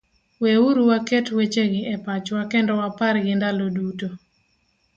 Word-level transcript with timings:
Weuru 0.43 0.83
waket 0.91 1.25
wechegi 1.37 1.81
e 1.93 1.95
pachwa 2.05 2.41
kendo 2.51 2.73
wapargi 2.81 3.33
ndalo 3.35 3.65
duto: 3.75 4.09